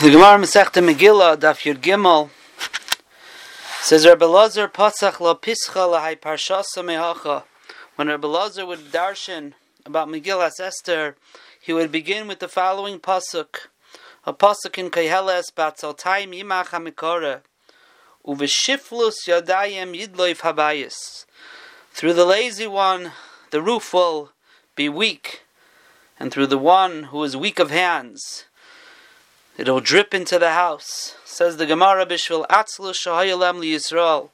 The 0.00 0.12
Gemara 0.12 0.38
Masechta 0.38 0.82
Megillah, 0.82 1.36
Daf 1.36 1.70
Yud 1.70 1.82
Gimel, 1.82 2.30
says 3.82 4.06
Rabbi 4.06 4.24
Lazar 4.24 4.66
Patzach 4.66 5.20
lo 5.20 5.34
pischa 5.34 5.74
lahai 5.74 6.18
parshasa 6.18 6.78
mehacha. 6.78 7.42
When 7.96 8.08
Rabbi 8.08 8.26
Lazar 8.26 8.64
would 8.64 8.90
darshan 8.90 9.52
about 9.84 10.08
Megillah 10.08 10.58
Esther, 10.58 11.16
he 11.60 11.74
would 11.74 11.92
begin 11.92 12.26
with 12.26 12.38
the 12.38 12.48
following 12.48 12.98
pasuk, 12.98 13.66
a 14.24 14.32
pasuk 14.32 14.78
in 14.78 14.88
Keheles 14.88 15.52
Batzaltayim 15.54 16.34
Yimach 16.34 16.68
HaMikore, 16.68 17.42
Uveshiflus 18.26 19.28
Yadayim 19.28 19.94
Yidloif 19.94 20.38
Habayis. 20.38 21.26
Through 21.92 22.14
the 22.14 22.24
lazy 22.24 22.66
one, 22.66 23.12
the 23.50 23.60
roof 23.60 23.92
will 23.92 24.30
be 24.74 24.88
weak, 24.88 25.42
and 26.18 26.32
through 26.32 26.46
the 26.46 26.56
one 26.56 27.02
who 27.02 27.22
is 27.22 27.36
weak 27.36 27.58
of 27.58 27.70
hands, 27.70 28.46
It'll 29.60 29.80
drip 29.80 30.14
into 30.14 30.38
the 30.38 30.52
house. 30.52 31.16
Says 31.22 31.58
the 31.58 31.66
Gemara 31.66 32.06
Bishvil 32.06 32.46
Atzlus 32.46 32.94
Shahayalem 32.94 33.60
Yisrael. 33.62 34.30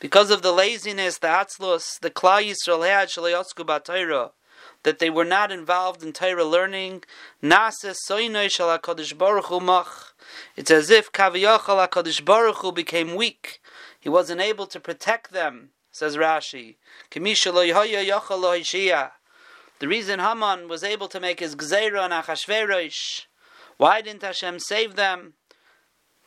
Because 0.00 0.30
of 0.30 0.42
the 0.42 0.52
laziness, 0.52 1.16
the 1.16 1.28
Atzlus, 1.28 1.98
the 1.98 2.10
Klal 2.10 2.44
Yisrael 2.44 2.86
had 2.86 3.08
Shalayosku 3.08 3.64
Batayra, 3.64 4.32
that 4.82 4.98
they 4.98 5.08
were 5.08 5.24
not 5.24 5.50
involved 5.50 6.02
in 6.02 6.12
Torah 6.12 6.44
learning. 6.44 7.04
Nases 7.42 7.96
Soinoy 8.06 8.48
Shalakadosh 8.48 9.16
Baruch 9.16 9.46
Hu 9.46 9.60
Mach. 9.60 10.14
It's 10.56 10.70
as 10.70 10.90
if 10.90 11.10
Kaviyachal 11.10 11.88
HaKadosh 11.88 12.22
Baruch 12.22 12.56
Hu 12.56 12.70
became 12.70 13.14
weak. 13.14 13.62
He 13.98 14.10
wasn't 14.10 14.42
able 14.42 14.66
to 14.66 14.78
protect 14.78 15.32
them, 15.32 15.70
says 15.90 16.18
Rashi. 16.18 16.76
The 19.78 19.88
reason 19.88 20.20
Haman 20.20 20.68
was 20.68 20.84
able 20.84 21.08
to 21.08 21.18
make 21.18 21.40
his 21.40 21.56
Gzeira 21.56 22.02
on 22.02 22.10
Achashverosh 22.10 23.24
why 23.76 24.00
didn't 24.00 24.22
Hashem 24.22 24.58
save 24.58 24.96
them? 24.96 25.34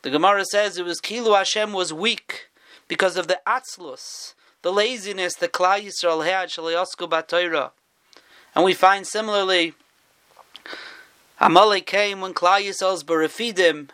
The 0.01 0.09
Gemara 0.09 0.45
says 0.45 0.77
it 0.77 0.85
was 0.85 1.01
Kilu 1.01 1.35
Hashem 1.35 1.73
was 1.73 1.91
weak 1.91 2.49
because 2.87 3.17
of 3.17 3.27
the 3.27 3.39
atzlus, 3.45 4.33
the 4.61 4.71
laziness 4.71 5.35
the 5.35 5.47
Klal 5.47 5.83
Yisrael 5.83 6.25
had 6.25 6.49
shalayosku 6.49 7.09
b'Torah. 7.09 7.71
And 8.55 8.63
we 8.63 8.73
find 8.73 9.05
similarly, 9.05 9.73
Amalek 11.39 11.85
came 11.85 12.21
when 12.21 12.33
Klal 12.33 12.61
Yisrael's 12.61 13.03
berefidim. 13.03 13.89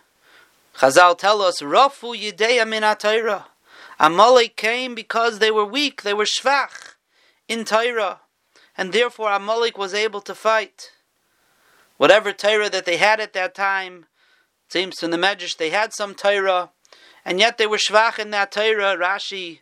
Chazal 0.77 1.17
tell 1.17 1.41
us, 1.41 1.61
Rafu 1.61 2.15
Yideya 2.15 2.67
min 2.67 2.83
Torah. 2.97 3.47
Amalek 3.99 4.57
came 4.57 4.93
because 4.93 5.39
they 5.39 5.51
were 5.51 5.65
weak, 5.65 6.01
they 6.01 6.13
were 6.13 6.25
shvach 6.25 6.95
in 7.47 7.63
Torah, 7.63 8.19
and 8.77 8.91
therefore 8.91 9.31
Amalek 9.31 9.77
was 9.77 9.93
able 9.93 10.19
to 10.21 10.35
fight 10.35 10.91
whatever 11.97 12.31
Torah 12.31 12.69
that 12.69 12.85
they 12.85 12.97
had 12.97 13.19
at 13.19 13.33
that 13.33 13.55
time. 13.55 14.05
It 14.67 14.73
seems 14.73 14.99
from 14.99 15.11
the 15.11 15.17
Medrash 15.17 15.57
they 15.57 15.69
had 15.69 15.93
some 15.93 16.15
Torah, 16.15 16.71
and 17.23 17.39
yet 17.39 17.57
they 17.57 17.67
were 17.67 17.77
shvach 17.77 18.19
in 18.19 18.31
that 18.31 18.51
Torah. 18.51 18.97
Rashi 18.97 19.59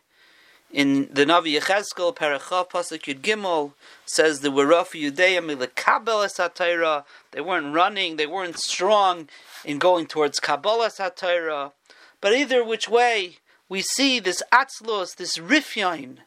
in 0.74 1.08
the 1.12 1.24
Navi 1.24 1.56
Yechezkel, 1.58 2.16
Parachav 2.16 2.68
Pasuk 2.68 3.02
Yud 3.02 3.20
Gimel 3.20 3.72
says 4.04 4.40
the 4.40 4.50
rough 4.50 4.92
Yudeim 4.92 5.74
Kabbalah 5.76 6.28
Satira. 6.28 7.04
They 7.30 7.40
weren't 7.40 7.72
running, 7.72 8.16
they 8.16 8.26
weren't 8.26 8.58
strong 8.58 9.28
in 9.64 9.78
going 9.78 10.06
towards 10.06 10.40
Kabbalah 10.40 10.90
Satira. 10.90 11.72
But 12.20 12.34
either 12.34 12.64
which 12.64 12.88
way, 12.88 13.38
we 13.68 13.82
see 13.82 14.18
this 14.18 14.42
Atzlos, 14.52 15.14
this 15.16 15.38
Rifyain. 15.38 16.18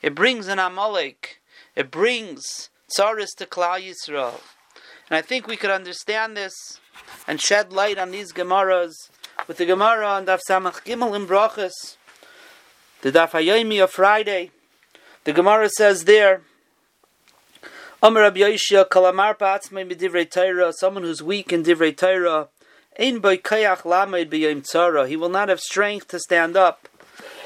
It 0.00 0.14
brings 0.14 0.48
an 0.48 0.58
Amalek. 0.58 1.40
It 1.76 1.90
brings 1.90 2.70
Tsaris 2.96 3.36
to 3.36 3.46
Klal 3.46 3.80
Yisrael. 3.80 4.40
And 5.10 5.18
I 5.18 5.22
think 5.22 5.48
we 5.48 5.56
could 5.56 5.70
understand 5.70 6.36
this 6.36 6.54
and 7.26 7.40
shed 7.40 7.72
light 7.72 7.98
on 7.98 8.12
these 8.12 8.32
Gemaras 8.32 8.92
with 9.48 9.56
the 9.56 9.66
Gemara 9.66 10.06
on 10.06 10.26
Daf 10.26 10.38
Samach 10.48 10.84
Gimel 10.84 11.16
in 11.16 11.26
Brachas, 11.26 11.96
the 13.02 13.10
Daf 13.10 13.30
Hayomi 13.30 13.82
of 13.82 13.90
Friday. 13.90 14.52
The 15.24 15.32
Gemara 15.32 15.68
says 15.68 16.04
there, 16.04 16.42
Amar 18.00 18.22
Rabbi 18.22 18.38
Yoshia 18.38 18.88
Kalamar 18.88 19.36
Pa'atzmei 19.36 19.90
B'divrei 19.90 20.30
Torah, 20.30 20.72
someone 20.72 21.02
who's 21.02 21.22
weak 21.22 21.52
in 21.52 21.64
Divrei 21.64 21.94
Torah, 21.94 22.48
Ein 22.98 23.18
Boi 23.18 23.36
Kayach 23.36 23.84
Lamed 23.84 24.30
B'yom 24.30 24.62
Tzara, 24.62 25.08
he 25.08 25.16
will 25.16 25.28
not 25.28 25.48
have 25.48 25.60
strength 25.60 26.06
to 26.08 26.20
stand 26.20 26.56
up 26.56 26.88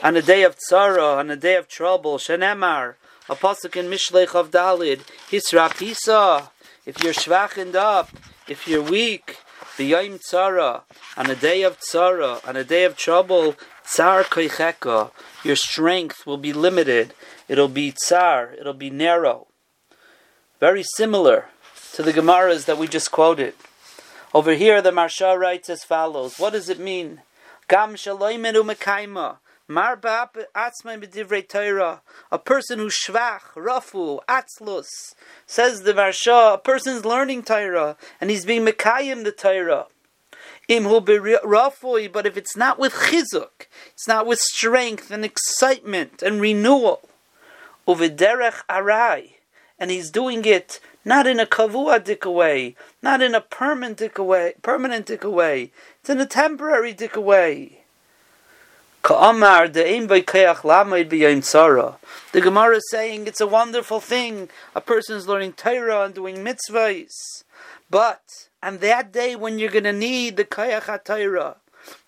on 0.02 0.16
a 0.16 0.22
day 0.22 0.42
of 0.42 0.56
Tzara, 0.56 1.16
on 1.16 1.30
a 1.30 1.36
day 1.36 1.56
of 1.56 1.66
trouble. 1.66 2.18
Shenemar, 2.18 2.96
a 3.28 3.34
pasuk 3.34 3.74
in 3.74 3.86
Mishlech 3.86 4.34
of 4.34 4.50
Dalid, 4.50 5.00
Hisra 5.30 5.74
Pisa, 5.76 6.50
if 6.86 7.02
you're 7.02 7.12
schwachened 7.12 7.74
up, 7.74 8.10
if 8.48 8.68
you're 8.68 8.82
weak, 8.82 9.38
the 9.76 9.84
Yom 9.84 10.18
Tzara, 10.18 10.82
on 11.16 11.30
a 11.30 11.34
day 11.34 11.62
of 11.62 11.78
Tzara, 11.80 12.46
on 12.46 12.56
a 12.56 12.64
day 12.64 12.84
of 12.84 12.96
trouble, 12.96 13.56
Tsar 13.84 14.24
Koicheka, 14.24 15.10
your 15.42 15.56
strength 15.56 16.26
will 16.26 16.36
be 16.38 16.52
limited. 16.52 17.14
It'll 17.48 17.68
be 17.68 17.92
Tsar, 17.92 18.52
it'll 18.58 18.72
be 18.72 18.90
narrow. 18.90 19.46
Very 20.60 20.82
similar 20.82 21.46
to 21.94 22.02
the 22.02 22.12
Gemaras 22.12 22.66
that 22.66 22.78
we 22.78 22.86
just 22.86 23.10
quoted. 23.10 23.54
Over 24.32 24.54
here, 24.54 24.82
the 24.82 24.90
Maharsha 24.90 25.38
writes 25.38 25.70
as 25.70 25.84
follows 25.84 26.38
What 26.38 26.54
does 26.54 26.68
it 26.68 26.80
mean? 26.80 27.22
Gam 27.68 27.94
shaloimenu 27.94 28.62
mekaima. 28.68 29.38
A 29.66 29.96
person 32.44 32.78
who's 32.78 32.98
shvach, 32.98 33.40
rafu, 33.56 34.20
atzlus, 34.28 35.14
says 35.46 35.82
the 35.82 35.94
Maharsha, 35.94 36.54
a 36.54 36.58
person's 36.58 37.06
learning 37.06 37.44
Torah, 37.44 37.96
and 38.20 38.28
he's 38.28 38.44
being 38.44 38.66
mekayim 38.66 39.24
the 39.24 39.32
Torah. 39.32 39.86
Imhu 40.68 41.02
rafui, 41.44 42.12
but 42.12 42.26
if 42.26 42.36
it's 42.36 42.54
not 42.56 42.78
with 42.78 42.92
chizuk, 42.92 43.68
it's 43.92 44.06
not 44.06 44.26
with 44.26 44.38
strength 44.38 45.10
and 45.10 45.24
excitement 45.24 46.22
and 46.22 46.42
renewal, 46.42 47.08
uviderech 47.88 48.66
arai, 48.68 49.32
and 49.78 49.90
he's 49.90 50.10
doing 50.10 50.44
it 50.44 50.78
not 51.06 51.26
in 51.26 51.40
a 51.40 51.46
kavua 51.46 52.26
way, 52.30 52.76
not 53.02 53.22
in 53.22 53.34
a 53.34 53.40
permanent 53.40 54.18
way, 54.18 54.54
permanent 54.62 55.24
way. 55.24 55.72
It's 56.00 56.10
in 56.10 56.20
a 56.20 56.26
temporary 56.26 56.94
way. 57.16 57.83
The 59.06 60.40
Gemara 62.32 62.76
is 62.76 62.90
saying 62.90 63.26
it's 63.26 63.40
a 63.42 63.46
wonderful 63.46 64.00
thing. 64.00 64.48
A 64.74 64.80
person 64.80 65.16
is 65.16 65.28
learning 65.28 65.52
Torah 65.52 66.04
and 66.04 66.14
doing 66.14 66.36
mitzvahs. 66.36 67.44
But 67.90 68.22
on 68.62 68.78
that 68.78 69.12
day 69.12 69.36
when 69.36 69.58
you're 69.58 69.70
going 69.70 69.84
to 69.84 69.92
need 69.92 70.38
the 70.38 70.44
Kayach 70.44 70.84
HaTorah, 70.84 71.56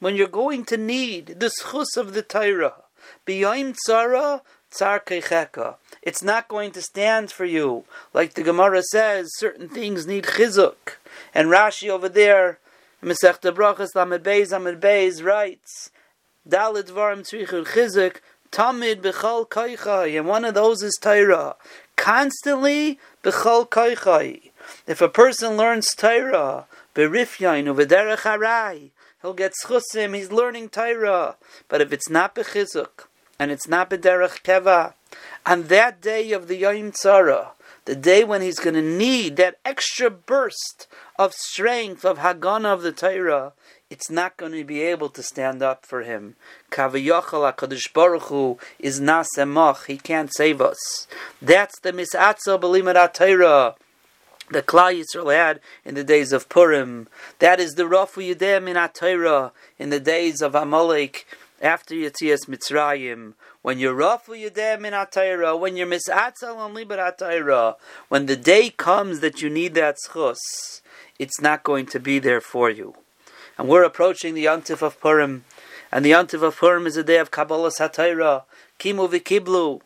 when 0.01 0.17
you're 0.17 0.27
going 0.27 0.65
to 0.65 0.79
need 0.79 1.39
the 1.39 1.51
schus 1.61 1.99
of 1.99 2.15
the 2.15 2.23
Torah, 2.23 2.85
b'yayim 3.27 3.77
tzara, 3.87 4.41
tzar 4.73 5.05
keicheka. 5.05 5.75
It's 6.01 6.23
not 6.23 6.49
going 6.49 6.73
to 6.73 6.81
stand 6.81 7.31
for 7.31 7.45
you. 7.45 7.85
Like 8.15 8.33
the 8.33 8.43
Gemara 8.43 8.83
says, 8.83 9.29
certain 9.37 9.69
things 9.69 10.07
need 10.07 10.25
chizuk. 10.25 10.97
And 11.35 11.49
Rashi 11.49 11.91
over 11.91 12.09
there, 12.09 12.59
Masechta 13.03 13.55
Brachas 13.55 13.95
Lamed 13.95 14.25
Beis 14.25 14.51
Lamed 14.51 14.81
Beis 14.81 15.23
writes 15.23 15.91
Dalit 16.49 16.91
Varim 16.91 17.23
Tzrichur 17.23 17.67
Chizuk, 17.67 18.21
Tamid 18.53 19.03
Bechal 19.03 19.49
Kaichai, 19.49 20.17
and 20.17 20.29
one 20.29 20.45
of 20.45 20.55
those 20.55 20.83
is 20.83 20.97
Torah. 21.01 21.57
Constantly 21.97 23.01
Bechal 23.25 23.69
Kaichai. 23.69 24.51
If 24.87 25.01
a 25.01 25.09
person 25.09 25.57
learns 25.57 25.95
Torah, 25.95 26.67
Berifyain 26.95 27.65
Uvederech 27.75 28.19
Harai, 28.19 28.91
he'll 29.23 29.35
get 29.35 29.55
schusim, 29.65 30.15
he's 30.15 30.31
learning 30.31 30.69
Torah. 30.69 31.37
But 31.69 31.81
if 31.81 31.93
it's 31.93 32.09
not 32.09 32.35
Bechizuk, 32.37 33.07
and 33.39 33.51
it's 33.51 33.69
not 33.69 33.91
Bederech 33.91 34.43
Keva, 34.43 34.95
on 35.45 35.65
that 35.65 36.01
day 36.01 36.33
of 36.33 36.49
the 36.49 36.57
Yom 36.57 36.93
Tzara, 36.93 37.49
the 37.85 37.95
day 37.97 38.25
when 38.25 38.43
he's 38.43 38.59
going 38.59 38.75
to 38.75 38.83
need 38.83 39.37
that 39.37 39.59
extra 39.65 40.11
burst 40.11 40.89
of 41.19 41.33
strength 41.35 42.05
of 42.05 42.19
Hagana 42.19 42.67
of 42.67 42.83
the 42.83 42.93
Torah, 42.93 43.53
it's 43.89 44.11
not 44.11 44.37
going 44.37 44.53
to 44.53 44.65
be 44.65 44.83
able 44.83 45.09
to 45.11 45.23
stand 45.23 45.63
up 45.63 45.87
for 45.87 46.03
him. 46.03 46.35
Kaviyachal 46.71 47.53
HaKadosh 47.53 47.93
Baruch 47.93 48.23
Hu 48.25 48.59
is 48.79 49.01
nasemach. 49.01 49.87
He 49.87 49.97
can't 49.97 50.35
save 50.35 50.61
us. 50.61 51.07
That's 51.41 51.79
the 51.81 51.93
misatza 51.93 52.61
b'limat 52.61 53.77
the 54.49 54.63
Klal 54.63 55.03
Yisrael 55.03 55.35
had 55.35 55.61
in 55.85 55.95
the 55.95 56.05
days 56.05 56.33
of 56.33 56.49
Purim. 56.49 57.09
That 57.41 57.59
is 57.59 57.75
the 57.75 57.83
Rafu 57.83 58.35
Yudem 58.35 58.69
in 58.69 58.89
Torah 58.93 59.53
in 59.79 59.91
the 59.91 59.99
days 59.99 60.41
of 60.41 60.55
Amalek 60.55 61.27
after 61.61 61.95
Yetzias 61.95 62.47
Mitzrayim. 62.47 63.35
When 63.63 63.81
you're 63.81 63.97
Rafu 63.97 64.41
Yudem 64.41 64.87
in 64.87 65.07
Torah, 65.11 65.57
when 65.57 65.77
you're 65.77 65.89
Misatzal 65.89 66.57
on 66.57 66.75
Libat 66.75 67.19
Torah, 67.19 67.77
when 68.09 68.27
the 68.27 68.37
day 68.37 68.71
comes 68.71 69.19
that 69.21 69.43
you 69.43 69.51
need 69.51 69.75
that 69.75 69.97
schus, 70.07 70.81
it's 71.19 71.41
not 71.41 71.65
going 71.65 71.87
to 71.87 71.99
be 71.99 72.21
there 72.21 72.41
for 72.41 72.71
you. 72.71 72.95
And 73.59 73.69
we're 73.69 73.85
approaching 73.85 74.35
the 74.35 74.45
Yontif 74.45 74.83
of 74.83 75.01
Purim. 75.01 75.45
And 75.91 76.05
the 76.05 76.13
Yontif 76.13 76.43
of 76.43 76.57
Purim 76.57 76.87
is 76.87 76.97
a 76.97 77.05
day 77.05 77.19
of 77.19 77.31
Kabbalah 77.31 77.71
Satira, 77.71 78.45
Kimu 78.79 79.09
Vikiblu. 79.09 79.81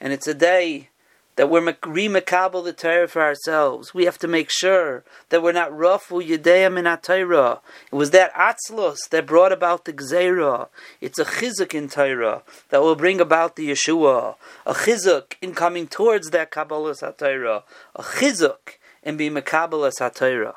And 0.00 0.12
it's 0.12 0.26
a 0.26 0.34
day 0.34 0.88
that 1.36 1.48
we're 1.48 1.72
remakabel 1.72 2.62
the 2.64 2.72
Torah 2.72 3.08
for 3.08 3.22
ourselves. 3.22 3.94
We 3.94 4.04
have 4.04 4.18
to 4.18 4.28
make 4.28 4.50
sure 4.50 5.04
that 5.30 5.42
we're 5.42 5.52
not 5.52 5.70
rafu 5.70 6.22
yedeim 6.26 6.78
in 6.78 6.98
Torah. 6.98 7.60
It 7.90 7.94
was 7.94 8.10
that 8.10 8.34
atzlos 8.34 9.08
that 9.08 9.26
brought 9.26 9.50
about 9.50 9.86
the 9.86 9.92
gzeira. 9.94 10.68
It's 11.00 11.18
a 11.18 11.24
chizuk 11.24 11.72
in 11.72 11.88
Torah 11.88 12.42
that 12.68 12.82
will 12.82 12.94
bring 12.94 13.20
about 13.20 13.56
the 13.56 13.70
Yeshua. 13.70 14.36
A 14.66 14.74
chizuk 14.74 15.34
in 15.40 15.54
coming 15.54 15.86
towards 15.86 16.28
that 16.28 16.50
kabbalas 16.50 17.00
HaTorah. 17.00 17.62
A 17.96 18.02
chizuk 18.02 18.76
in 19.02 19.16
being 19.16 19.32
makabelas 19.32 19.98
HaTorah. 19.98 20.56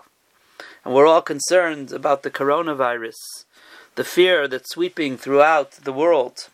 And 0.83 0.94
we're 0.94 1.07
all 1.07 1.21
concerned 1.21 1.91
about 1.91 2.24
the 2.24 2.31
coronavirus, 2.31 3.45
the 3.95 4.03
fear 4.03 4.47
that's 4.47 4.71
sweeping 4.71 5.18
throughout 5.18 5.71
the 5.71 5.94
world. 5.94 6.50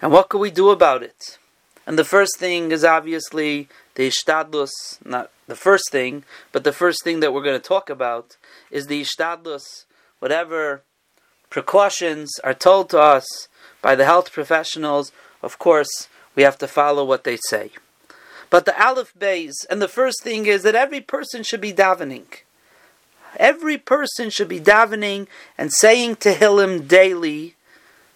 And 0.00 0.12
what 0.12 0.28
can 0.28 0.40
we 0.40 0.50
do 0.50 0.70
about 0.70 1.02
it? 1.02 1.38
And 1.86 1.98
the 1.98 2.04
first 2.04 2.38
thing 2.38 2.70
is 2.70 2.84
obviously 2.84 3.68
the 3.94 4.08
ishtadlus, 4.08 4.70
not 5.04 5.30
the 5.46 5.56
first 5.56 5.90
thing, 5.90 6.24
but 6.52 6.64
the 6.64 6.72
first 6.72 7.02
thing 7.02 7.20
that 7.20 7.32
we're 7.32 7.42
going 7.42 7.60
to 7.60 7.68
talk 7.68 7.90
about 7.90 8.36
is 8.70 8.86
the 8.86 9.02
ishtadlus, 9.02 9.84
whatever 10.18 10.82
precautions 11.50 12.38
are 12.44 12.54
told 12.54 12.88
to 12.90 13.00
us 13.00 13.48
by 13.80 13.94
the 13.94 14.04
health 14.04 14.32
professionals, 14.32 15.12
of 15.42 15.58
course, 15.58 16.08
we 16.34 16.42
have 16.42 16.56
to 16.58 16.68
follow 16.68 17.04
what 17.04 17.24
they 17.24 17.36
say. 17.48 17.70
But 18.48 18.64
the 18.64 18.80
Aleph 18.82 19.12
Bays, 19.18 19.66
and 19.68 19.82
the 19.82 19.88
first 19.88 20.22
thing 20.22 20.46
is 20.46 20.62
that 20.62 20.74
every 20.74 21.00
person 21.00 21.42
should 21.42 21.60
be 21.60 21.72
davening. 21.72 22.26
Every 23.36 23.78
person 23.78 24.30
should 24.30 24.48
be 24.48 24.60
davening 24.60 25.26
and 25.56 25.72
saying 25.72 26.16
Tehillim 26.16 26.86
daily, 26.86 27.54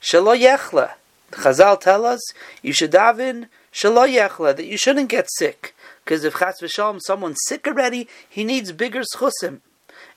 Shalo 0.01 0.39
Yechla. 0.39 0.93
Chazal 1.33 1.81
tell 1.81 2.05
us 2.05 2.21
you 2.63 2.73
should 2.73 2.93
daven 2.93 3.49
Shalo 3.73 4.09
Yechla, 4.09 4.57
that 4.57 4.67
you 4.67 4.77
shouldn't 4.77 5.09
get 5.09 5.29
sick. 5.37 5.75
Because 6.05 6.25
if 6.25 6.39
Chas 6.39 6.61
V'Shalom, 6.63 7.01
someone's 7.01 7.39
sick 7.47 7.67
already, 7.67 8.09
he 8.29 8.45
needs 8.45 8.73
bigger 8.73 9.03
schusim. 9.15 9.61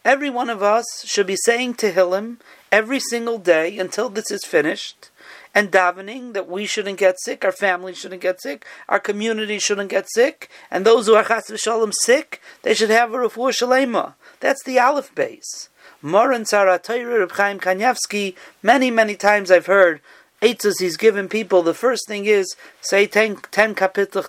Every 0.05 0.29
one 0.29 0.49
of 0.49 0.61
us 0.61 0.85
should 1.05 1.27
be 1.27 1.35
saying 1.35 1.75
Tehillim 1.75 2.37
every 2.71 2.99
single 2.99 3.37
day 3.37 3.77
until 3.77 4.09
this 4.09 4.31
is 4.31 4.45
finished, 4.45 5.09
and 5.53 5.71
davening 5.71 6.33
that 6.33 6.47
we 6.47 6.65
shouldn't 6.65 6.99
get 6.99 7.19
sick, 7.19 7.43
our 7.43 7.51
family 7.51 7.93
shouldn't 7.93 8.21
get 8.21 8.41
sick, 8.41 8.65
our 8.87 8.99
community 8.99 9.59
shouldn't 9.59 9.89
get 9.89 10.07
sick, 10.09 10.49
and 10.69 10.85
those 10.85 11.07
who 11.07 11.15
are 11.15 11.23
Chas 11.23 11.49
V'Shalom 11.49 11.93
sick, 11.93 12.41
they 12.61 12.73
should 12.73 12.89
have 12.89 13.13
a 13.13 13.17
refuah 13.17 13.51
shalema. 13.51 14.13
That's 14.39 14.63
the 14.63 14.79
Aleph 14.79 15.13
base. 15.15 15.69
Moran 16.01 16.43
Saratayra 16.43 17.19
Reb 17.19 17.31
Chaim 17.31 17.59
Kanievsky, 17.59 18.35
many, 18.63 18.89
many 18.89 19.15
times 19.15 19.51
I've 19.51 19.65
heard 19.65 20.01
Eitzes 20.41 20.79
he's 20.79 20.95
given 20.95 21.27
people, 21.27 21.61
the 21.61 21.73
first 21.73 22.07
thing 22.07 22.25
is 22.25 22.55
say 22.79 23.05
10, 23.05 23.37
10 23.51 23.75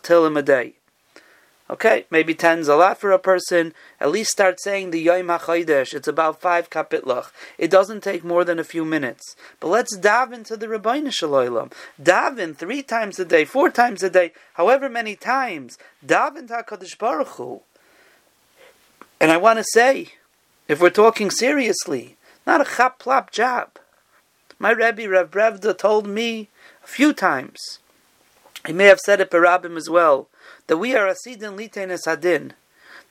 till 0.03 0.27
him 0.27 0.37
a 0.37 0.43
day. 0.43 0.75
Okay, 1.71 2.05
maybe 2.11 2.35
10's 2.35 2.67
a 2.67 2.75
lot 2.75 2.99
for 2.99 3.13
a 3.13 3.19
person. 3.19 3.73
At 4.01 4.11
least 4.11 4.33
start 4.33 4.61
saying 4.61 4.91
the 4.91 4.99
Yom 4.99 5.29
HaChodesh. 5.29 5.95
It's 5.95 6.09
about 6.09 6.41
5 6.41 6.69
kapitlach. 6.69 7.31
It 7.59 7.71
doesn't 7.71 8.03
take 8.03 8.25
more 8.25 8.45
than 8.45 8.59
a 8.59 8.65
few 8.65 8.85
minutes. 8.85 9.37
But 9.61 9.69
let's 9.69 9.97
dive 9.97 10.33
into 10.33 10.57
the 10.57 10.67
Rabbeinu 10.67 11.13
Shalom. 11.13 11.71
Daven 12.03 12.57
three 12.57 12.83
times 12.83 13.21
a 13.21 13.25
day, 13.25 13.45
four 13.45 13.71
times 13.71 14.03
a 14.03 14.11
day, 14.11 14.33
however 14.55 14.89
many 14.89 15.15
times. 15.15 15.79
Daven 16.05 16.49
to 16.49 16.55
HaKadosh 16.55 16.99
Baruch 16.99 17.29
Hu. 17.29 17.61
And 19.21 19.31
I 19.31 19.37
want 19.37 19.61
to 19.61 19.65
say, 19.73 20.15
if 20.67 20.81
we're 20.81 20.91
talking 20.91 21.31
seriously, 21.31 22.17
not 22.49 22.61
a 22.61 22.77
chap 22.77 22.99
plop 22.99 23.31
job. 23.31 23.79
My 24.59 24.73
Rebbe 24.73 25.09
Rav 25.09 25.31
Brevda 25.31 25.79
told 25.79 26.09
me 26.09 26.49
a 26.83 26.89
few 26.89 27.13
times, 27.13 27.79
he 28.67 28.73
may 28.73 28.87
have 28.87 28.99
said 28.99 29.21
it 29.21 29.31
Parabim 29.31 29.77
as 29.77 29.89
well, 29.89 30.29
that 30.71 30.77
we 30.77 30.95
are 30.95 31.13
Asidin 31.13 31.59
Litenes 31.59 32.07
Hadin, 32.07 32.53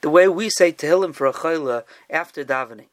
the 0.00 0.08
way 0.08 0.26
we 0.26 0.48
say 0.48 0.72
Tehillim 0.72 1.14
for 1.14 1.26
a 1.26 1.32
Chayla 1.34 1.84
after 2.08 2.42
davening. 2.42 2.88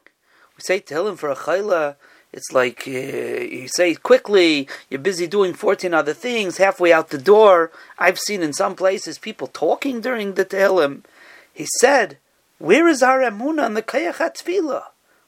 We 0.58 0.60
say 0.60 0.81
Tehillim 0.81 1.18
for 1.18 1.30
a 1.30 1.38
Chayla, 1.38 1.96
it's 2.34 2.52
like 2.52 2.84
uh, 2.86 2.92
you 2.92 3.69
say 3.69 3.96
quickly, 3.96 4.68
you're 4.90 5.00
busy 5.00 5.25
doing 5.25 5.54
14 5.54 5.94
other 5.94 6.14
things, 6.14 6.58
halfway 6.58 6.92
out 6.92 7.12
the 7.12 7.18
door. 7.18 7.72
I've 7.98 8.19
seen 8.19 8.44
in 8.44 8.52
some 8.52 8.75
places 8.75 9.18
people 9.18 9.48
talking 9.48 10.02
during 10.02 10.34
the 10.34 10.44
Tehillim. 10.44 11.06
He 11.54 11.66
said, 11.80 12.18
Where 12.58 12.90
is 12.90 13.02
our 13.02 13.20
Emunah 13.20 13.68
and 13.68 13.78
the 13.78 13.81
Kayach 13.81 14.81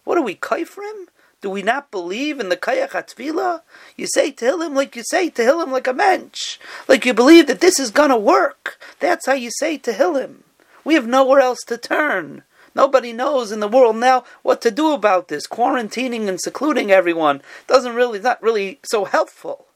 What 0.04 0.18
are 0.18 0.22
we, 0.22 0.36
Kaifrim? 0.36 1.06
Do 1.42 1.50
we 1.50 1.62
not 1.62 1.90
believe 1.90 2.40
in 2.40 2.50
the 2.50 2.58
Kayach 2.58 2.90
HaTfilah? 2.90 3.62
You 3.96 4.08
say 4.08 4.32
to 4.32 4.60
him 4.62 4.76
like 4.76 4.96
you 4.96 5.04
say 5.06 5.30
to 5.30 5.44
him 5.62 5.72
like 5.72 5.88
a 5.88 5.94
mensch. 5.94 6.58
Like 6.88 7.06
you 7.06 7.14
believe 7.14 7.48
that 7.48 7.62
this 7.62 7.80
is 7.80 7.92
going 7.92 8.10
to 8.10 8.18
work. 8.18 8.78
That's 9.00 9.26
how 9.26 9.34
you 9.34 9.50
say 9.52 9.78
to 9.78 9.94
him. 9.94 10.44
We 10.84 10.96
have 10.96 11.08
nowhere 11.08 11.40
else 11.40 11.60
to 11.68 11.78
turn. 11.78 12.44
Nobody 12.76 13.14
knows 13.14 13.52
in 13.52 13.62
the 13.62 13.68
world 13.68 13.96
now 13.96 14.26
what 14.42 14.62
to 14.62 14.72
do 14.72 14.92
about 14.92 15.28
this. 15.28 15.48
Quarantining 15.48 16.28
and 16.28 16.40
secluding 16.40 16.92
everyone 16.92 17.42
doesn't 17.68 17.96
really, 17.96 18.20
not 18.20 18.42
really 18.44 18.80
so 18.84 19.06
helpful. 19.06 19.68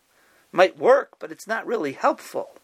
Might 0.51 0.77
work, 0.77 1.15
but 1.19 1.31
it's 1.31 1.47
not 1.47 1.65
really 1.65 1.93
helpful. 1.93 2.57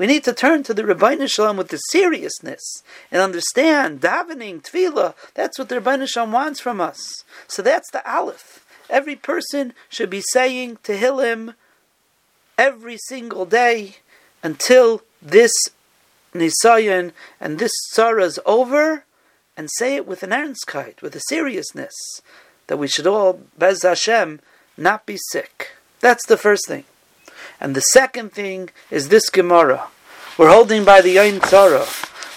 We 0.00 0.06
need 0.06 0.24
to 0.24 0.32
turn 0.32 0.62
to 0.62 0.72
the 0.72 0.82
Rabbeinu 0.82 1.30
Shalom 1.30 1.58
with 1.58 1.68
the 1.68 1.76
seriousness 1.76 2.82
and 3.12 3.20
understand 3.20 4.00
davening, 4.00 4.62
tefillah. 4.62 5.12
That's 5.34 5.58
what 5.58 5.68
the 5.68 5.78
Rabbeinu 5.78 6.08
Shalom 6.08 6.32
wants 6.32 6.58
from 6.58 6.80
us. 6.80 7.22
So 7.46 7.60
that's 7.60 7.90
the 7.90 8.10
Aleph. 8.10 8.64
Every 8.88 9.14
person 9.14 9.74
should 9.90 10.08
be 10.08 10.22
saying 10.22 10.78
Tehillim 10.84 11.54
every 12.56 12.96
single 13.08 13.44
day 13.44 13.96
until 14.42 15.02
this 15.20 15.52
Nisayan 16.32 17.12
and 17.38 17.58
this 17.58 17.72
Tzara 17.94 18.22
is 18.22 18.40
over, 18.46 19.04
and 19.54 19.68
say 19.76 19.96
it 19.96 20.06
with 20.06 20.22
an 20.22 20.30
ernstkeit, 20.30 21.02
with 21.02 21.14
a 21.14 21.20
seriousness, 21.28 21.92
that 22.68 22.78
we 22.78 22.88
should 22.88 23.06
all, 23.06 23.40
Bez 23.58 23.82
Hashem, 23.82 24.40
not 24.78 25.04
be 25.04 25.18
sick. 25.30 25.72
That's 26.00 26.24
the 26.24 26.38
first 26.38 26.66
thing. 26.66 26.84
And 27.60 27.76
the 27.76 27.82
second 27.82 28.32
thing 28.32 28.70
is 28.90 29.10
this 29.10 29.28
Gemara. 29.28 29.88
We're 30.38 30.48
holding 30.48 30.84
by 30.84 31.02
the 31.02 31.10
Yom 31.10 31.40
Tzara. 31.40 31.86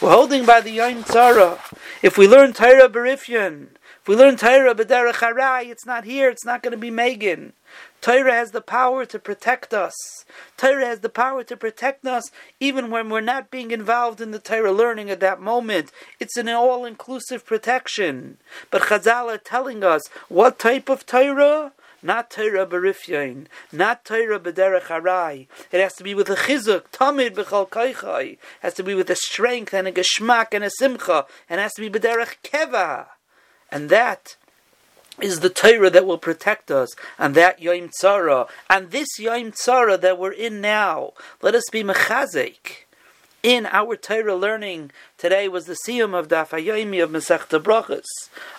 We're 0.02 0.12
holding 0.12 0.46
by 0.46 0.60
the 0.60 0.72
Yom 0.72 1.06
Tzara. 1.06 1.60
If 2.02 2.18
we 2.18 2.28
learn 2.28 2.52
Torah 2.52 2.90
Berifyan, 2.90 3.68
if 4.02 4.10
we 4.10 4.18
learn 4.18 4.36
Torah 4.36 4.76
B'derech 4.76 5.14
Harai, 5.14 5.68
it's 5.68 5.86
not 5.86 6.04
here, 6.04 6.30
it's 6.30 6.44
not 6.44 6.62
going 6.62 6.74
to 6.74 6.78
be 6.78 6.92
Megan. 6.92 7.54
Torah 8.02 8.34
has 8.34 8.52
the 8.52 8.60
power 8.60 9.06
to 9.06 9.18
protect 9.18 9.74
us. 9.74 9.94
Torah 10.58 10.88
has 10.88 11.00
the 11.00 11.08
power 11.08 11.42
to 11.46 11.56
protect 11.56 12.06
us 12.06 12.30
even 12.60 12.92
when 12.92 13.10
we're 13.10 13.22
not 13.22 13.50
being 13.50 13.72
involved 13.72 14.20
in 14.20 14.32
the 14.32 14.40
Torah 14.40 14.74
learning 14.74 15.10
at 15.10 15.22
that 15.22 15.40
moment. 15.40 15.90
It's 16.20 16.36
an 16.36 16.50
all 16.50 16.84
inclusive 16.84 17.46
protection. 17.46 18.40
But 18.70 18.82
Chazal 18.82 19.34
are 19.34 19.38
telling 19.38 19.86
us 19.86 20.02
what 20.28 20.60
type 20.60 20.90
of 20.90 21.06
Torah? 21.06 21.72
Not 22.04 22.30
Torah 22.30 22.68
berifyain, 22.68 23.48
not 23.72 24.06
Torah 24.06 24.40
b'derech 24.40 24.84
harai. 24.84 25.48
It 25.72 25.80
has 25.80 25.94
to 25.96 26.04
be 26.04 26.14
with 26.14 26.30
a 26.30 26.36
chizuk, 26.36 26.84
tamid 26.92 27.36
b'chal 27.36 27.70
kaichai. 27.70 28.34
It 28.34 28.40
has 28.60 28.74
to 28.76 28.84
be 28.84 28.94
with 28.94 29.10
a 29.10 29.16
strength 29.16 29.74
and 29.74 29.88
a 29.88 29.92
geschmack 29.92 30.50
and 30.52 30.64
a 30.64 30.70
simcha, 30.70 31.26
and 31.50 31.60
it 31.60 31.64
has 31.64 31.74
to 31.74 31.90
be 31.90 32.00
b'derech 32.00 32.36
keva. 32.44 33.08
And 33.72 33.90
that 33.90 34.36
is 35.22 35.40
the 35.40 35.50
Torah 35.50 35.90
that 35.90 36.06
will 36.06 36.18
protect 36.18 36.72
us, 36.72 36.90
and 37.18 37.36
that 37.36 37.62
Yom 37.62 37.90
Tzara, 38.02 38.50
and 38.70 38.92
this 38.92 39.20
Yom 39.20 39.52
Tzara 39.52 40.00
that 40.02 40.18
we're 40.18 40.32
in 40.32 40.60
now. 40.60 41.14
Let 41.42 41.56
us 41.56 41.64
be 41.72 41.84
mechazik. 41.84 42.86
In 43.44 43.66
our 43.66 43.98
Torah 43.98 44.38
learning 44.38 44.92
today 45.18 45.50
was 45.50 45.66
the 45.66 45.78
siyum 45.86 46.18
of 46.18 46.30
Daf 46.30 46.52
Hayomi 46.52 47.04
of 47.04 47.10
Masechta 47.10 47.62
Brachas. 47.62 48.06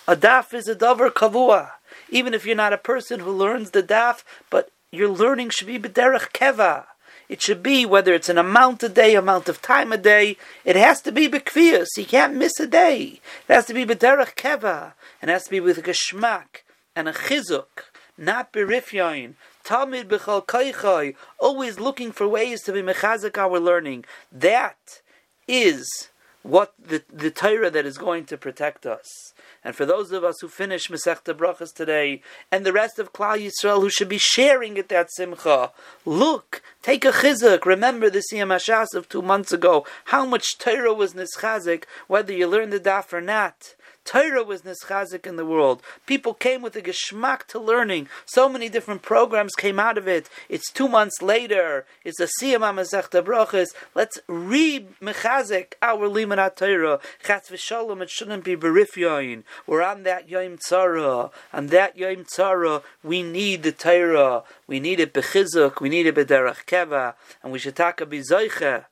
A 0.06 0.14
daf 0.14 0.52
is 0.52 0.68
a 0.68 0.74
davar 0.74 1.08
kavua 1.08 1.70
even 2.10 2.34
if 2.34 2.44
you're 2.44 2.54
not 2.54 2.74
a 2.74 2.78
person 2.78 3.20
who 3.20 3.30
learns 3.30 3.70
the 3.70 3.82
daf, 3.82 4.24
but 4.50 4.70
your 4.92 5.08
learning 5.08 5.48
should 5.48 5.68
be 5.68 5.78
b'derech 5.78 6.32
keva. 6.32 6.84
It 7.30 7.40
should 7.40 7.62
be 7.62 7.86
whether 7.86 8.12
it's 8.12 8.28
an 8.28 8.36
amount 8.36 8.82
a 8.82 8.90
day, 8.90 9.14
amount 9.14 9.48
of 9.48 9.62
time 9.62 9.90
a 9.90 9.96
day. 9.96 10.36
It 10.66 10.76
has 10.76 11.00
to 11.02 11.12
be 11.12 11.28
b'kvius. 11.28 11.86
You 11.96 12.04
can't 12.04 12.36
miss 12.36 12.60
a 12.60 12.66
day. 12.66 13.20
It 13.48 13.54
has 13.54 13.64
to 13.66 13.72
be 13.72 13.86
b'derech 13.86 14.34
keva, 14.34 14.92
and 15.22 15.30
it 15.30 15.32
has 15.32 15.44
to 15.44 15.50
be 15.50 15.60
with 15.60 15.78
a 15.78 15.82
geschmack 15.82 16.62
and 16.94 17.08
a 17.08 17.12
chizuk, 17.14 17.88
not 18.18 18.52
berifyain. 18.52 19.34
Talmid 19.64 20.04
b'chal 20.04 20.44
kaichai, 20.44 21.16
always 21.38 21.80
looking 21.80 22.12
for 22.12 22.28
ways 22.28 22.62
to 22.62 22.72
be 22.72 22.82
mechazik 22.82 23.38
our 23.38 23.58
learning. 23.58 24.04
That 24.30 25.00
is 25.48 26.10
what 26.42 26.74
the, 26.78 27.02
the 27.10 27.30
Torah 27.30 27.70
that 27.70 27.86
is 27.86 27.96
going 27.96 28.26
to 28.26 28.36
protect 28.36 28.84
us. 28.84 29.32
And 29.64 29.74
for 29.74 29.86
those 29.86 30.12
of 30.12 30.22
us 30.22 30.36
who 30.42 30.48
finish 30.48 30.88
Masechta 30.88 31.32
Brachas 31.32 31.72
today, 31.72 32.20
and 32.52 32.66
the 32.66 32.72
rest 32.72 32.98
of 32.98 33.14
Klal 33.14 33.38
Yisrael 33.38 33.80
who 33.80 33.88
should 33.88 34.10
be 34.10 34.18
sharing 34.18 34.76
it 34.76 34.90
that 34.90 35.10
simcha, 35.10 35.72
look, 36.04 36.62
take 36.82 37.06
a 37.06 37.12
chizuk. 37.12 37.64
Remember 37.64 38.10
the 38.10 38.22
Siyam 38.30 38.54
Hashas 38.54 38.94
of 38.94 39.08
two 39.08 39.22
months 39.22 39.54
ago, 39.54 39.86
how 40.06 40.26
much 40.26 40.58
Torah 40.58 40.92
was 40.92 41.14
nischazik, 41.14 41.84
whether 42.08 42.34
you 42.34 42.46
learned 42.46 42.74
the 42.74 42.80
daf 42.80 43.14
or 43.14 43.22
not. 43.22 43.74
Torah 44.04 44.44
was 44.44 44.62
nischazik 44.62 45.26
in 45.26 45.36
the 45.36 45.46
world. 45.46 45.82
People 46.06 46.34
came 46.34 46.62
with 46.62 46.76
a 46.76 46.82
geschmack 46.82 47.46
to 47.46 47.58
learning. 47.58 48.08
So 48.26 48.48
many 48.48 48.68
different 48.68 49.02
programs 49.02 49.54
came 49.54 49.80
out 49.80 49.96
of 49.96 50.06
it. 50.06 50.28
It's 50.48 50.70
two 50.70 50.88
months 50.88 51.22
later. 51.22 51.86
It's 52.04 52.20
a 52.20 52.28
siyam 52.40 52.60
amazechta 52.60 53.24
brachas. 53.24 53.68
Let's 53.94 54.18
re 54.26 54.86
mechazik 55.00 55.74
our 55.80 56.08
limanat 56.08 56.56
Torah. 56.56 57.00
Chatz 57.24 57.50
v'shalom. 57.50 58.02
It 58.02 58.10
shouldn't 58.10 58.44
be 58.44 58.56
berif 58.56 58.92
yoin. 58.92 59.44
We're 59.66 59.82
on 59.82 60.02
that 60.02 60.28
yom 60.28 60.58
tzara. 60.58 61.30
On 61.52 61.66
that 61.68 61.96
yom 61.96 62.24
tzara, 62.24 62.82
we 63.02 63.22
need 63.22 63.62
the 63.62 63.72
Torah. 63.72 64.44
We 64.66 64.80
need 64.80 65.00
it 65.00 65.14
bechizuk. 65.14 65.80
We 65.80 65.88
need 65.88 66.06
it 66.06 66.14
b'derach 66.14 66.66
keva, 66.66 67.14
and 67.42 67.52
we 67.52 67.58
should 67.58 67.76
take 67.76 68.00
a 68.00 68.06
bizoicha 68.06 68.84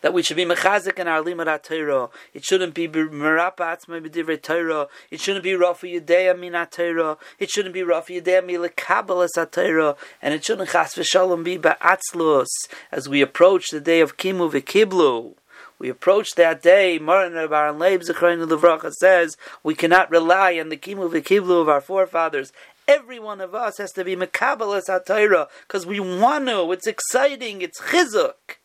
that 0.00 0.12
we 0.12 0.22
should 0.22 0.36
be 0.36 0.44
mechazik 0.44 0.98
in 0.98 1.08
our 1.08 1.22
limud 1.22 1.62
Torah. 1.62 2.08
It 2.34 2.44
shouldn't 2.44 2.74
be 2.74 2.88
merapa 2.88 3.76
atzma 3.76 4.00
b'divrei 4.00 4.40
Torah. 4.40 4.88
It 5.10 5.20
shouldn't 5.20 5.44
be 5.44 5.54
rafa 5.54 5.86
yedea 5.86 6.38
min 6.38 6.52
Torah. 6.70 7.18
It 7.38 7.50
shouldn't 7.50 7.74
be 7.74 7.82
rafa 7.82 8.12
yedea 8.12 8.42
milekabelas 8.42 9.50
Torah. 9.50 9.96
And 10.22 10.34
it 10.34 10.44
shouldn't 10.44 10.70
chas 10.70 10.94
v'shalom 10.94 11.44
be 11.44 11.58
ba'atzlos 11.58 12.46
as 12.90 13.08
we 13.08 13.20
approach 13.22 13.68
the 13.70 13.80
day 13.80 14.00
of 14.00 14.16
kimu 14.16 14.50
v'kiblu. 14.50 15.34
We 15.78 15.88
approach 15.90 16.34
that 16.36 16.62
day. 16.62 16.98
Maran 16.98 17.34
Baran 17.48 17.78
Leib 17.78 18.00
Zechreinu 18.00 18.48
Levracha 18.48 18.92
says 18.92 19.36
we 19.62 19.74
cannot 19.74 20.10
rely 20.10 20.58
on 20.58 20.70
the 20.70 20.76
kimu 20.76 21.10
v'kiblu 21.10 21.60
of 21.60 21.68
our 21.68 21.80
forefathers. 21.80 22.52
Every 22.88 23.18
one 23.18 23.40
of 23.40 23.52
us 23.54 23.78
has 23.78 23.90
to 23.92 24.04
be 24.04 24.14
mekabelas 24.14 25.04
Torah 25.04 25.48
because 25.66 25.84
we 25.84 25.98
want 25.98 26.46
to. 26.46 26.70
It's 26.72 26.86
exciting. 26.86 27.60
It's 27.60 27.80
chizuk. 27.80 28.58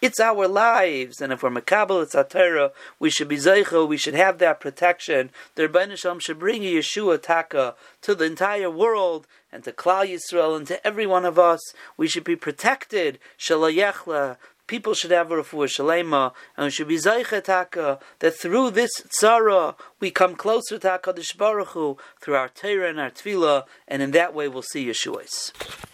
It's 0.00 0.18
our 0.18 0.48
lives, 0.48 1.20
and 1.20 1.30
if 1.30 1.42
we're 1.42 1.50
makabel, 1.50 2.02
it's 2.02 2.16
Torah. 2.32 2.72
We 2.98 3.10
should 3.10 3.28
be 3.28 3.36
zeichel. 3.36 3.86
We 3.86 3.98
should 3.98 4.14
have 4.14 4.38
that 4.38 4.58
protection. 4.58 5.30
The 5.56 5.68
Rebbeinu 5.68 5.98
Shalom 5.98 6.20
should 6.20 6.38
bring 6.38 6.64
a 6.64 6.72
Yeshua 6.72 7.20
taka 7.20 7.74
to 8.00 8.14
the 8.14 8.24
entire 8.24 8.70
world 8.70 9.26
and 9.52 9.62
to 9.64 9.72
Klal 9.72 10.08
Yisrael 10.08 10.56
and 10.56 10.66
to 10.68 10.86
every 10.86 11.06
one 11.06 11.26
of 11.26 11.38
us. 11.38 11.60
We 11.98 12.08
should 12.08 12.24
be 12.24 12.34
protected. 12.34 13.18
Shalayechla. 13.38 14.38
People 14.66 14.94
should 14.94 15.10
have 15.10 15.30
a 15.32 15.34
refuah 15.34 15.66
shalema, 15.66 16.32
and 16.56 16.64
we 16.64 16.70
should 16.70 16.88
be 16.88 16.96
zeichet 16.96 17.44
taka 17.44 17.98
that 18.20 18.36
through 18.36 18.70
this 18.70 19.02
tzara 19.20 19.74
we 19.98 20.10
come 20.10 20.34
closer 20.34 20.78
to 20.78 20.88
Hakadosh 20.88 21.36
Baruch 21.36 21.68
Hu 21.68 21.98
through 22.22 22.36
our 22.36 22.48
Torah 22.48 22.88
and 22.88 23.00
our 23.00 23.10
Tefillah, 23.10 23.64
and 23.86 24.00
in 24.00 24.12
that 24.12 24.32
way 24.32 24.48
we'll 24.48 24.62
see 24.62 24.86
Yeshua's. 24.86 25.52